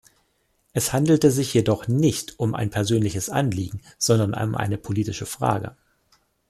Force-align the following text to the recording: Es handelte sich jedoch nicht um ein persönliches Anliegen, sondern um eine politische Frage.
Es 0.73 0.93
handelte 0.93 1.29
sich 1.29 1.53
jedoch 1.53 1.87
nicht 1.87 2.39
um 2.39 2.55
ein 2.55 2.71
persönliches 2.71 3.29
Anliegen, 3.29 3.81
sondern 3.99 4.33
um 4.33 4.55
eine 4.55 4.79
politische 4.79 5.27
Frage. 5.27 5.75